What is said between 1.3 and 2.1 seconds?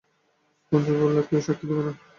সাক্ষি দেবে না।